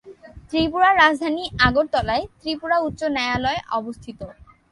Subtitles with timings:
[0.49, 4.19] ত্রিপুরা রাজধানী আগরতলায় ত্রিপুরা উচ্চ ন্যায়ালয় অবস্থিত।